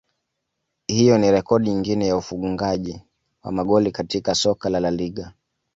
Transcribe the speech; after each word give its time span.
Hiyo 0.87 1.17
ni 1.17 1.31
rekodi 1.31 1.69
nyingine 1.69 2.07
ya 2.07 2.17
ufungaji 2.17 3.01
wa 3.43 3.51
magoli 3.51 3.91
katika 3.91 4.35
soka 4.35 4.69
la 4.69 4.79
LaLiga 4.79 5.33